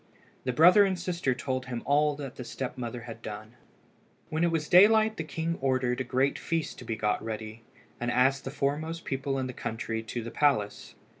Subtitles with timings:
[0.45, 3.53] The brother and sister told him all that the step mother had done.
[4.29, 7.61] When it was daylight the king ordered a great feast to be got ready,
[7.99, 10.95] and asked the foremost people in the country to the palace.